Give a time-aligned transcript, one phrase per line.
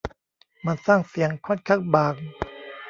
[0.65, 2.15] มันสร้างเสียงค่อนข้างบาง